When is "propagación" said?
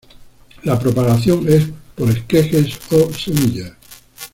0.79-1.47